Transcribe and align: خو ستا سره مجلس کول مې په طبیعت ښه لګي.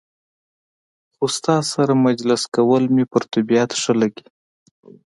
خو 1.15 1.25
ستا 1.37 1.55
سره 1.73 1.93
مجلس 2.07 2.41
کول 2.55 2.83
مې 2.95 3.03
په 3.11 3.17
طبیعت 3.33 3.69
ښه 3.81 3.93
لګي. 4.01 4.25